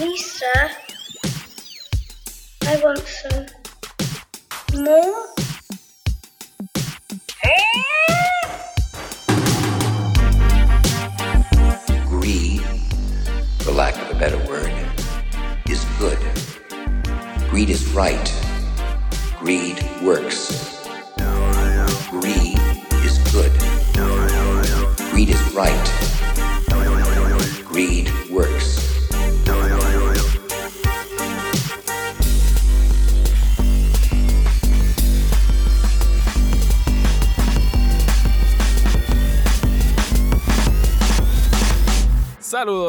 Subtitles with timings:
[0.00, 0.70] Lisa,
[2.62, 3.46] I want some
[4.82, 5.26] more.
[12.08, 12.62] Greed,
[13.58, 14.72] for lack of a better word,
[15.68, 16.18] is good.
[17.50, 18.32] Greed is right.
[19.38, 20.82] Greed works.
[22.08, 22.58] Greed
[23.04, 23.52] is good.
[25.10, 25.99] Greed is right.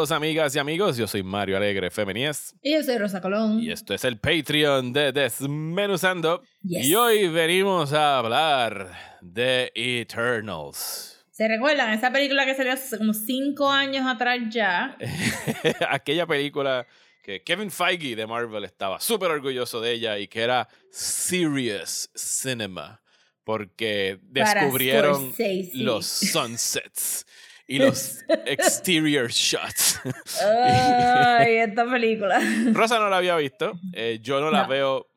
[0.02, 3.62] Saludos amigas y amigos, yo soy Mario Alegre Femenías Y yo soy Rosa Colón.
[3.62, 6.88] y esto es el Patreon de Desmenuzando Yes.
[6.88, 11.24] y hoy venimos a hablar de Eternals.
[11.30, 11.94] ¿Se recuerdan?
[11.94, 14.98] Esa película que salió hace como cinco años atrás ya.
[15.88, 16.88] Aquella película
[17.22, 23.04] que Kevin Feige de Marvel estaba súper orgulloso de ella y que era serious cinema
[23.44, 25.32] porque descubrieron
[25.76, 27.28] los sunsets
[27.76, 30.00] y los exterior shots.
[30.44, 32.40] Ay, esta película.
[32.74, 33.74] Rosa no la había visto.
[33.94, 34.68] eh, yo no la No.
[34.70, 35.08] veo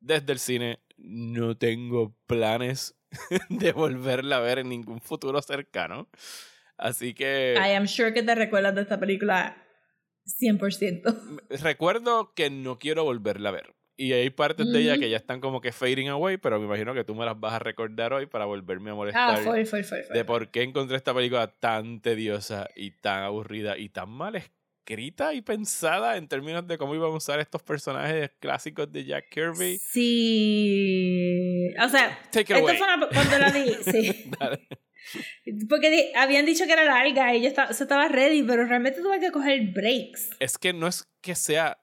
[0.00, 0.80] desde el cine.
[0.96, 2.94] No tengo planes
[3.48, 6.08] de volverla a ver en ningún futuro cercano.
[6.76, 9.56] Así que I am sure que te recuerdas de esta película
[10.40, 11.42] 100%.
[11.62, 13.73] recuerdo que no quiero volverla a ver.
[13.96, 16.94] Y hay partes de ella que ya están como que fading away, pero me imagino
[16.94, 19.84] que tú me las vas a recordar hoy para volverme a Ah, molestar fue, fue,
[19.84, 20.02] fue.
[20.02, 20.16] fue.
[20.16, 25.32] de por qué encontré esta película tan tediosa y tan aburrida y tan mal escrita
[25.32, 29.78] y pensada en términos de cómo iban a usar estos personajes clásicos de Jack Kirby.
[29.78, 31.68] Sí.
[31.82, 32.76] O sea, Take it esto away.
[32.76, 33.74] fue una, cuando la vi.
[33.84, 34.30] Sí.
[34.38, 34.66] Dale.
[35.68, 39.20] Porque di- habían dicho que era larga y yo estaba, estaba ready, pero realmente tuve
[39.20, 40.30] que coger breaks.
[40.40, 41.78] Es que no es que sea.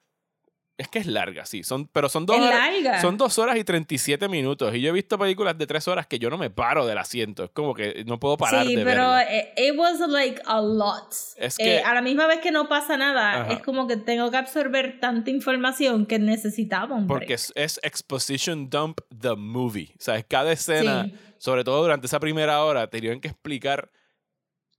[0.78, 1.62] Es que es larga, sí.
[1.62, 4.74] Son, pero son dos, horas, son dos horas y 37 minutos.
[4.74, 7.44] Y yo he visto películas de tres horas que yo no me paro del asiento.
[7.44, 9.22] Es como que no puedo parar sí, de pero verla.
[9.32, 11.12] eh, it was like a lot.
[11.36, 13.52] Es Eh, que- a la misma vez que no pasa nada, Ajá.
[13.52, 17.38] es como que tengo que absorber tanta información que necesitaba un Porque break.
[17.38, 19.92] es, es Exposition Dump the Movie.
[19.98, 21.14] O sea, es cada escena, Sí.
[21.38, 23.90] sobre todo durante esa primera hora, tenían que explicar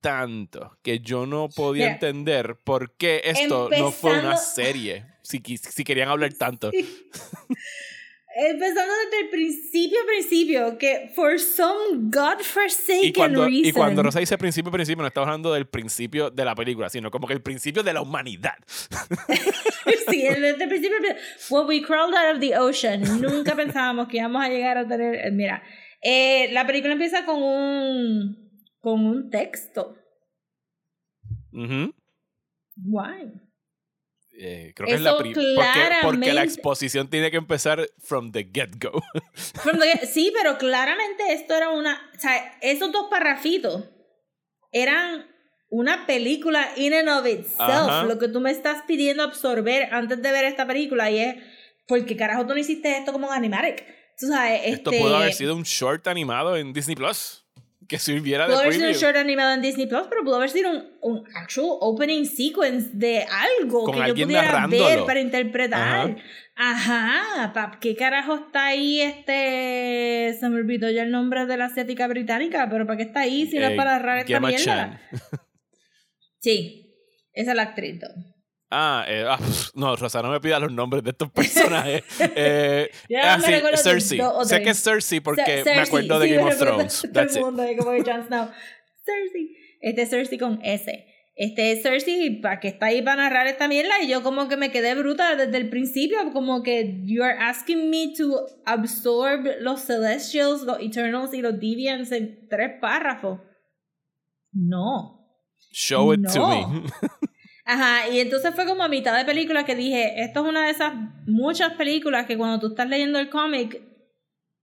[0.03, 5.05] tanto que yo no podía Mira, entender por qué esto no fue una empezando- serie.
[5.23, 6.69] Si, si querían hablar tanto.
[8.35, 13.63] Empezando desde el principio, principio, que for some godforsaken Y cuando, reason.
[13.65, 17.11] y cuando Rosa dice principio, principio, no está hablando del principio de la película, sino
[17.11, 18.55] como que el principio de la humanidad.
[20.09, 20.97] sí, desde el principio.
[21.51, 25.13] When we crawled out of the ocean, nunca pensábamos que íbamos a llegar a tener.
[25.27, 25.61] eh, Mira,
[26.01, 28.42] eh, la película empieza con un.
[28.83, 29.95] Con un texto.
[34.35, 38.31] Eh, creo que es la Eso pri- porque, porque la exposición tiene que empezar from
[38.33, 39.01] the get-go.
[40.11, 42.11] Sí, pero claramente esto era una.
[42.13, 43.89] O sea, esos dos parrafitos
[44.73, 45.27] eran
[45.69, 47.59] una película in and of itself.
[47.59, 48.03] Ajá.
[48.03, 51.35] Lo que tú me estás pidiendo absorber antes de ver esta película y es.
[51.87, 53.85] ¿Por qué carajo tú no hiciste esto como un animatic?
[54.17, 57.42] Tú sabes, Esto este, pudo haber sido un short animado en Disney Plus
[57.87, 60.49] que sirviera de Pudo haber sido un short animado en Disney Plus, pero pudo haber
[60.49, 63.25] sido un, un actual opening sequence de
[63.59, 64.85] algo Con que yo pudiera narrándolo.
[64.85, 66.15] ver para interpretar.
[66.55, 70.35] Ajá, pap, ¿qué carajo está ahí este?
[70.39, 73.47] Se me olvidó ya el nombre de la asiática británica, pero ¿para qué está ahí
[73.47, 74.63] si no es Eh, para narrar esta Gemma mierda?
[74.63, 74.99] Chan.
[76.39, 76.93] Sí,
[77.33, 78.01] esa es la actriz.
[78.01, 78.32] ¿no?
[78.75, 79.37] Ah, eh, ah,
[79.75, 82.03] no, Rosa, no me pida los nombres de estos personajes.
[82.35, 82.89] Eh,
[83.21, 84.19] ah, sí, Cersei.
[84.45, 87.07] Sé que es Cersei porque me acuerdo de sí, Game me of Thrones.
[87.13, 87.41] That's it.
[87.41, 88.03] mundo como que.
[88.03, 89.57] Cersei.
[89.79, 91.05] Este es Cersei con S.
[91.35, 94.57] Este es Cersei para que está ahí para narrar esta mierda y yo como que
[94.57, 99.81] me quedé bruta desde el principio, como que you are asking me to absorb los
[99.81, 103.39] Celestials, los Eternals y los Deviants en tres párrafos.
[104.51, 105.19] No.
[105.71, 106.83] Show it to me.
[107.65, 110.71] Ajá, y entonces fue como a mitad de película que dije, esto es una de
[110.71, 110.93] esas
[111.25, 113.81] muchas películas que cuando tú estás leyendo el cómic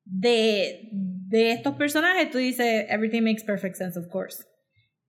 [0.04, 4.44] de, de estos personajes, tú dices, everything makes perfect sense, of course.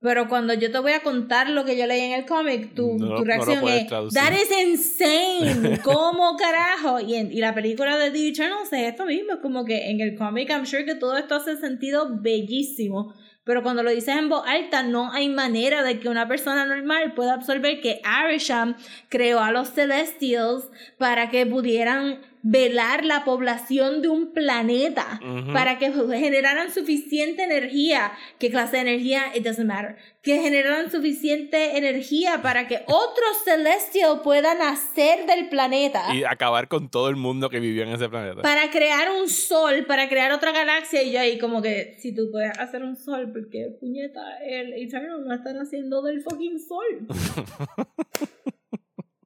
[0.03, 2.97] Pero cuando yo te voy a contar lo que yo leí en el cómic, tu,
[2.97, 4.19] No, no tu reacción puedes es, traducir.
[4.19, 6.99] that is insane, ¿cómo carajo?
[6.99, 10.01] Y, en- y la película de The Eternals es esto mismo, es como que en
[10.01, 13.13] el cómic I'm sure que todo esto hace sentido bellísimo,
[13.43, 17.13] pero cuando lo dices en voz alta, no hay manera de que una persona normal
[17.13, 18.75] pueda absorber que Arisham
[19.09, 25.19] creó a los Celestials para que pudieran velar la población de un planeta
[25.53, 28.13] para que generaran suficiente energía.
[28.39, 29.35] ¿Qué clase de energía?
[29.35, 29.97] It doesn't matter.
[30.21, 36.13] Que generaran suficiente energía para que otro celestial pueda nacer del planeta.
[36.13, 38.41] Y acabar con todo el mundo que vivía en ese planeta.
[38.41, 42.29] Para crear un sol, para crear otra galaxia, y yo ahí como que, si tú
[42.31, 47.07] puedes hacer un sol, porque puñeta, el Eternal no están haciendo del fucking sol.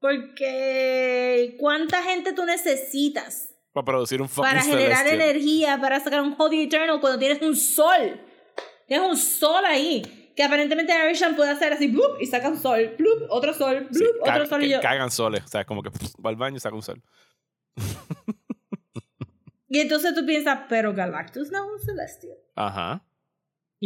[0.05, 5.21] porque, ¿cuánta gente tú necesitas Para producir un fucking para generar celestial.
[5.21, 8.21] energía, para sacar un Holy Eternal cuando tienes un sol?
[8.87, 10.31] Tienes un sol ahí.
[10.35, 12.21] Que aparentemente Arishan puede hacer así, ¡blup!
[12.21, 13.23] y saca un sol, ¡blup!
[13.29, 14.21] otro sol, ¡blup!
[14.21, 14.79] otro sol y yo.
[14.79, 15.43] cagan soles.
[15.43, 17.01] O sea, es como que pff, va al baño y saca un sol.
[19.67, 22.37] Y entonces tú piensas, pero Galactus no es un celestial.
[22.55, 23.03] Ajá.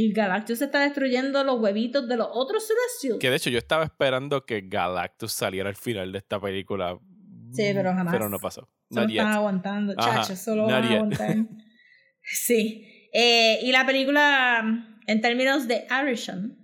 [0.02, 3.20] Y Galactus está destruyendo los huevitos de los otros Celestials.
[3.20, 6.98] Que de hecho yo estaba esperando que Galactus saliera al final de esta película.
[7.52, 8.14] Sí, pero jamás.
[8.14, 8.70] Pero no pasó.
[8.90, 10.96] Solo están aguantando, chacho, solo van a yet.
[10.96, 11.36] aguantar.
[12.24, 13.10] sí.
[13.12, 14.64] Eh, y la película,
[15.06, 16.58] en términos de Arishan,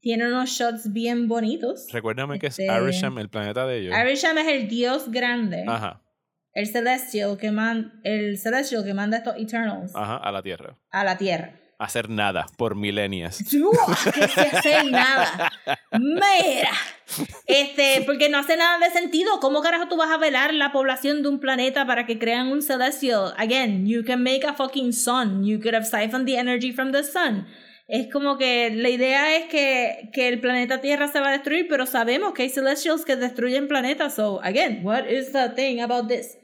[0.00, 1.86] tiene unos shots bien bonitos.
[1.92, 3.94] Recuérdame que es Este- Arisham, el planeta de ellos.
[3.94, 6.02] Arisham es el dios grande, Ajá,
[6.54, 10.76] el celestial que man, el celestial que manda estos Eternals ajá, a la Tierra.
[10.90, 11.60] a la Tierra.
[11.78, 13.38] Hacer nada por milenias.
[14.12, 15.52] Que se hace nada.
[15.92, 16.72] Mira.
[17.46, 19.38] Este, porque no hace nada de sentido.
[19.40, 22.62] ¿Cómo carajo tú vas a velar la población de un planeta para que crean un
[22.62, 23.32] celestial?
[23.36, 25.44] Again, you can make a fucking sun.
[25.44, 27.46] You could have siphoned the energy from the sun.
[27.86, 31.68] Es como que la idea es que, que el planeta Tierra se va a destruir,
[31.68, 34.14] pero sabemos que hay celestials que destruyen planetas.
[34.16, 36.36] So, again, what is the thing about this?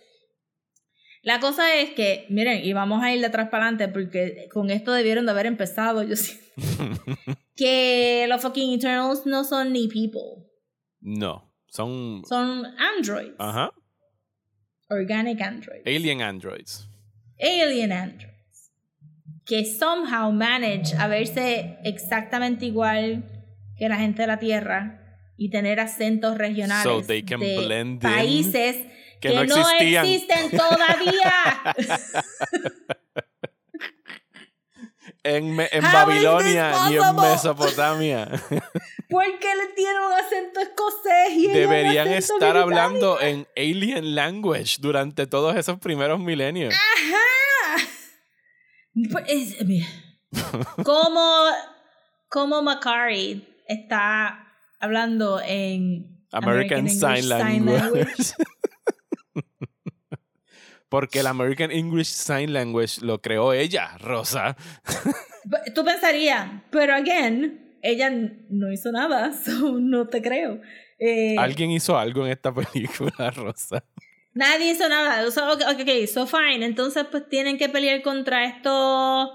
[1.24, 4.70] La cosa es que, miren, y vamos a ir de atrás para adelante porque con
[4.70, 6.38] esto debieron de haber empezado, yo sí.
[7.56, 10.46] que los fucking Eternals no son ni people,
[11.00, 12.22] no, son.
[12.28, 13.34] son androids.
[13.38, 13.72] Ajá.
[14.90, 15.86] Organic androids.
[15.86, 16.86] Alien androids.
[17.40, 18.72] Alien androids.
[19.46, 23.24] Que somehow manage a verse exactamente igual
[23.78, 25.00] que la gente de la Tierra
[25.36, 28.76] y tener acentos regionales So they can de blend in, países
[29.28, 30.06] que que, no no, existían.
[30.06, 31.32] existen todavía.
[35.22, 37.16] En, Babilonia y en?
[37.16, 38.26] Mesopotamia.
[39.08, 42.60] Porque le tienen un acento escocés y Deberían acento estar británico.
[42.62, 46.74] hablando en alien language durante todos esos primeros milenios.
[46.74, 47.88] Ajá.
[49.10, 49.56] Pues, es-
[50.84, 51.44] como,
[52.28, 54.46] como Macari está
[54.78, 58.34] hablando en American, Sign Language.
[60.94, 64.56] Porque el American English Sign Language lo creó ella, Rosa.
[65.74, 68.10] Tú pensarías, pero again, ella
[68.48, 70.60] no hizo nada, so no te creo.
[71.00, 73.84] Eh, Alguien hizo algo en esta película, Rosa.
[74.34, 75.28] Nadie hizo nada.
[75.32, 76.64] So, ok, so fine.
[76.64, 79.30] Entonces, pues tienen que pelear contra estos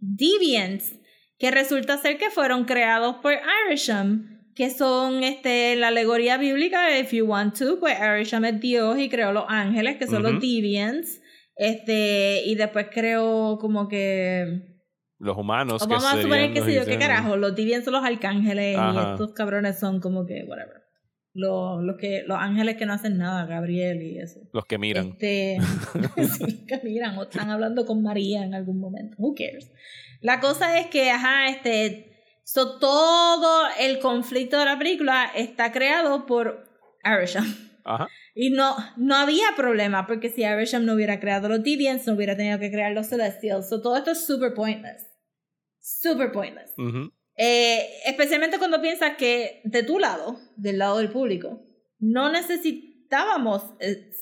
[0.00, 0.96] deviants
[1.38, 3.34] que resulta ser que fueron creados por
[3.68, 8.98] Irisham, que son este, la alegoría bíblica, if you want to, pues Irisham es Dios
[8.98, 10.32] y creó los ángeles, que son Ujú.
[10.32, 11.20] los deviants.
[11.56, 14.72] Este, y después creó como que.
[15.18, 15.82] Los humanos.
[15.82, 17.36] o que vamos a suponer que sé yo, ¿qué carajo?
[17.36, 19.12] Los deviants son los arcángeles y Ajá.
[19.12, 20.82] estos cabrones son como que, whatever.
[21.36, 24.40] Los, los, que, los ángeles que no hacen nada, Gabriel y eso.
[24.52, 25.16] Los que miran.
[25.18, 25.58] Este,
[26.38, 29.16] sí, que miran o están hablando con María en algún momento.
[29.18, 29.72] Who cares?
[30.20, 32.13] La cosa es que, ajá, este,
[32.44, 36.68] so, todo el conflicto de la película está creado por.
[37.84, 38.08] Ajá.
[38.34, 42.36] Y no, no había problema, porque si Arisham no hubiera creado los Deviants, no hubiera
[42.36, 43.68] tenido que crear los Celestials.
[43.68, 45.06] So, todo esto es super pointless.
[45.80, 46.72] Super pointless.
[46.78, 47.12] Ujú.
[47.36, 51.60] Eh, especialmente cuando piensas que de tu lado, del lado del público,
[51.98, 54.12] no necesitábamos eh,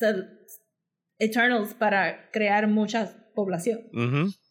[1.19, 3.89] Eternals para crear mucha población.
[3.93, 4.33] Ujú.
[4.33, 4.42] They,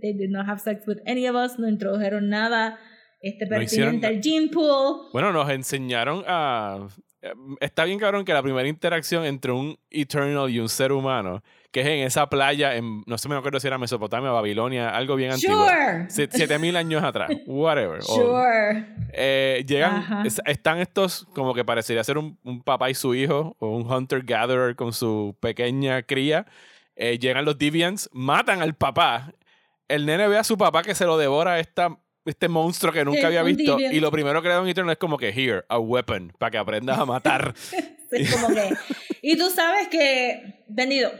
[0.00, 2.78] they did not have sex with any of us, no introdujeron nada
[3.22, 5.08] este, No pertinente al gene pool.
[5.12, 6.86] Bueno, nos enseñaron a.
[7.22, 11.42] eh, Está bien cabrón que la primera interacción entre un Eternal y un ser humano,
[11.70, 15.16] que es en esa playa, en, no sé me acuerdo si era Mesopotamia, Babilonia, algo
[15.16, 15.66] bien antiguo.
[15.66, 16.06] Sure.
[16.08, 17.98] Sie- Siete mil años atrás, whatever.
[17.98, 18.86] O, Sure.
[19.12, 20.22] eh, llegan, Ajá.
[20.46, 24.74] están estos como que parecería ser un, un papá y su hijo, o un hunter-gatherer
[24.76, 26.46] con su pequeña cría.
[26.96, 29.32] Eh, llegan los Deviants, matan al papá.
[29.90, 33.20] El nene ve a su papá que se lo devora esta, este monstruo que nunca
[33.20, 33.78] Sí, había visto.
[33.78, 36.50] Y lo primero que le da un Eternal es como que, here, a weapon, para
[36.52, 37.54] que aprendas a matar.
[38.12, 38.74] Es como que.
[39.22, 41.12] Y tú sabes que, vendido.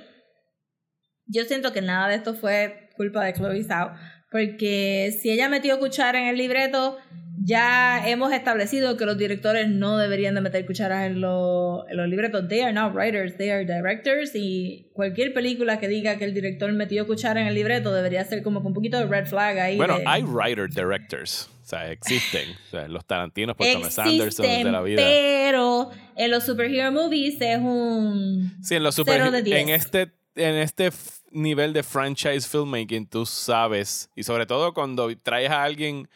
[1.26, 3.92] Yo siento que nada de esto fue culpa de Chloe Zhao.
[4.30, 6.98] Porque si ella metió cuchara en el libreto,
[7.42, 12.06] ya hemos establecido que los directores no deberían de meter cucharas en, los, en los
[12.08, 12.46] libretos.
[12.48, 14.32] They are not writers, they are directors.
[14.34, 18.42] Y cualquier película que diga que el director metió cuchara en el libreto debería ser
[18.42, 19.76] como con un poquito de red flag ahí.
[19.76, 21.48] Bueno, de- hay writer directors.
[21.62, 22.50] O sea, existen.
[22.66, 25.00] O sea, los Tarantinos por Thomas Anderson de la vida.
[25.00, 28.52] Pero en los superhero movies es un.
[28.62, 29.58] Sí, en los Cero super, de diez.
[29.60, 30.90] en este en este
[31.32, 36.08] nivel de franchise filmmaking tú sabes y sobre todo cuando traes a alguien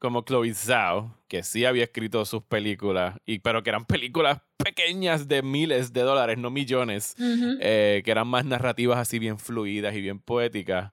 [0.00, 5.28] como Chloe Zhao que sí había escrito sus películas y pero que eran películas pequeñas
[5.28, 7.58] de miles de dólares no millones Ujú.
[7.60, 10.90] eh, que eran más narrativas así bien fluidas y bien poéticas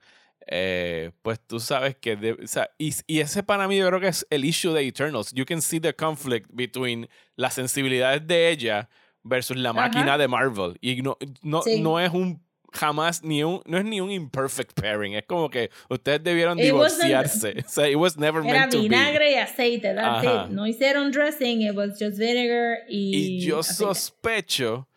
[0.49, 3.99] eh, pues tú sabes que de- o sea, y, y ese para mí yo creo
[3.99, 8.49] que es el issue de Eternals you can see the conflict between las sensibilidades de
[8.49, 8.89] ella
[9.23, 9.81] versus la Ajá.
[9.81, 11.81] máquina de Marvel y no, no, Sí.
[11.81, 15.69] no es un jamás ni un no es ni un imperfect pairing es como que
[15.89, 19.35] ustedes debieron It divorciarse o sea it was never Era meant to be vinagre y
[19.35, 20.51] aceite, that's it.
[20.51, 23.37] No hicieron dressing, it was just vinegar y.
[23.37, 23.83] Y yo aceite.
[23.85, 24.87] sospecho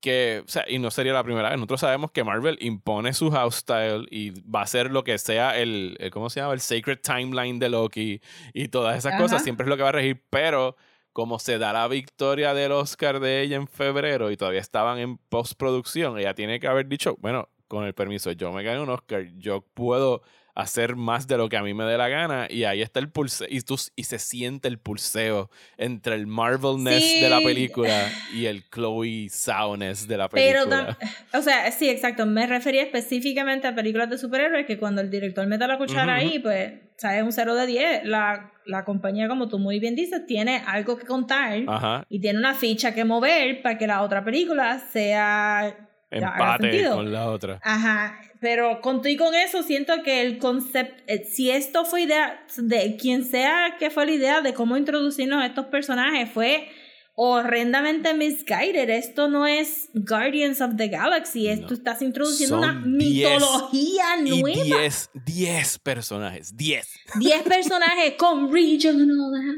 [0.00, 3.30] que, o sea, y no sería la primera vez, nosotros sabemos que Marvel impone su
[3.30, 6.52] house style y va a ser lo que sea el, el- ¿cómo se llama?
[6.52, 8.20] El sacred timeline de Loki
[8.52, 9.22] y todas esas Ajá.
[9.22, 10.76] cosas, siempre es lo que va a regir, pero
[11.14, 15.16] como se da la victoria del Oscar de ella en febrero y todavía estaban en
[15.16, 19.24] postproducción, ella tiene que haber dicho, bueno, con el permiso, yo me gané un Oscar,
[19.38, 20.22] yo puedo
[20.56, 23.08] hacer más de lo que a mí me dé la gana y ahí está el
[23.10, 27.44] pulseo y, tú, y se siente el pulseo entre el Marvelness de la Sí.
[27.44, 30.96] película y el Chloe Soundness de la película.
[31.32, 32.26] o sea, sí, exacto.
[32.26, 36.38] Me refería específicamente a películas de superhéroes que cuando el director mete la cuchara ahí,
[36.38, 38.04] pues, sabes, un 0 de 10.
[38.04, 42.38] La, la compañía, como tú muy bien dices, tiene algo que contar Ajá, y tiene
[42.38, 45.74] una ficha que mover para que la otra película sea.
[46.10, 47.60] empate con la otra.
[47.62, 52.02] Ajá, pero con todo y con eso siento que el concepto, eh, si esto fue
[52.02, 56.68] idea de quien sea que fue la idea de cómo introducirnos a estos personajes, fue
[57.16, 58.90] horrendamente misguided.
[58.90, 61.74] Esto no es Guardians of the Galaxy, esto No.
[61.74, 64.62] estás introduciendo Son una 10 mitología Y nueva.
[64.80, 66.88] 10, 10 personajes, 10.
[67.20, 69.10] 10 personajes con regional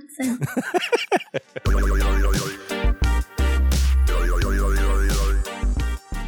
[0.03, 0.41] accent.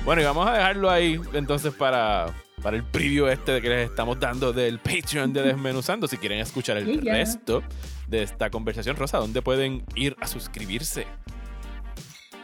[0.04, 2.32] Bueno, y vamos a dejarlo ahí entonces para,
[2.62, 6.08] para el preview este que les estamos dando del Patreon de Desmenuzando.
[6.08, 7.12] Si quieren escuchar el Yeah.
[7.14, 7.62] resto
[8.08, 11.06] de esta conversación, Rosa, ¿dónde pueden ir a suscribirse?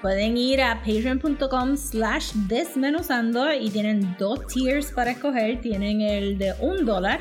[0.02, 5.62] Pueden ir a patreon.com slash desmenuzando y tienen dos tiers para escoger.
[5.62, 7.20] Tienen el de un dólar,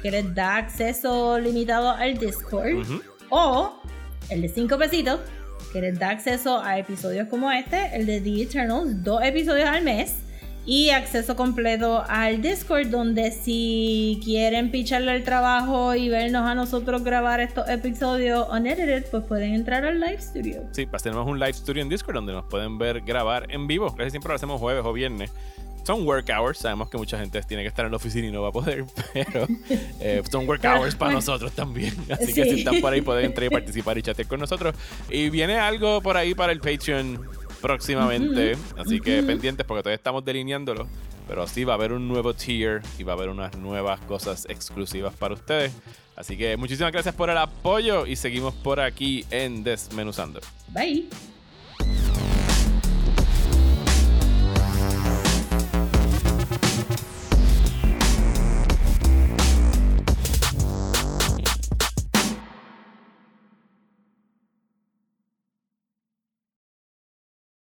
[0.00, 2.86] que les da acceso limitado al Discord.
[3.28, 3.82] O
[4.30, 5.20] el de cinco pesitos,
[5.74, 9.82] que les da acceso a episodios como este, el de The Eternals, dos episodios al
[9.82, 10.21] mes.
[10.64, 17.02] Y acceso completo al Discord, donde si quieren picharle el trabajo y vernos a nosotros
[17.02, 20.62] grabar estos episodios unedited, pues pueden entrar al live studio.
[20.70, 23.92] Sí, pues tenemos un live studio en Discord donde nos pueden ver grabar en vivo.
[23.96, 25.32] Casi siempre lo hacemos jueves o viernes.
[25.84, 26.58] Son work hours.
[26.58, 28.84] Sabemos que mucha gente tiene que estar en la oficina y no va a poder,
[29.12, 29.48] pero
[29.98, 31.92] eh, son work hours para nosotros también.
[32.08, 32.50] Así que Sí.
[32.50, 34.76] si están por ahí pueden entrar y participar y chatear con nosotros.
[35.10, 37.20] Y viene algo por ahí para el Patreon
[37.62, 38.58] próximamente.
[38.76, 40.86] Así que pendientes porque todavía estamos delineándolo.
[41.28, 44.44] Pero sí va a haber un nuevo tier y va a haber unas nuevas cosas
[44.50, 45.72] exclusivas para ustedes.
[46.16, 50.40] Así que muchísimas gracias por el apoyo y seguimos por aquí en Desmenuzando.
[50.68, 51.31] Bye.